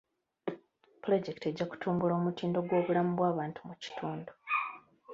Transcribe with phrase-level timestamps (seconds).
[1.03, 4.31] Pulojekiti ejja kutumbula omutindo gw'obulamu bw'abantu mu kitundu.